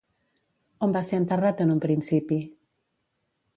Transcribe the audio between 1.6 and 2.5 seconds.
en un principi?